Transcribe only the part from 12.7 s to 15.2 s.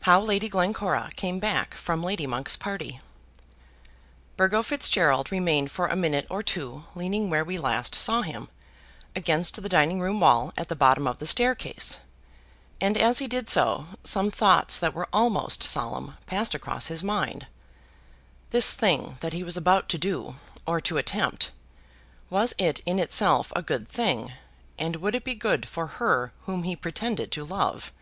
and as he did so some thoughts that were